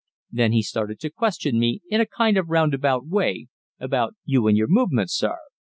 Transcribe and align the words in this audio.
Then 0.31 0.51
he 0.51 0.63
started 0.63 0.99
to 1.01 1.11
question 1.11 1.59
me, 1.59 1.81
in 1.87 2.01
a 2.01 2.07
kind 2.07 2.35
of 2.35 2.49
roundabout 2.49 3.05
way, 3.05 3.49
about 3.79 4.15
you 4.25 4.47
and 4.47 4.57
your 4.57 4.65
movements, 4.67 5.13
sir." 5.15 5.37